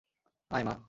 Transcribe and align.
আয়, 0.51 0.63
মা। 0.67 0.73